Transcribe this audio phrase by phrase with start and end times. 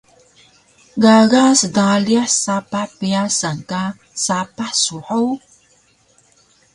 [1.03, 3.83] Gaga sdalih sapah pyasan ka
[4.25, 5.37] sapah su hug?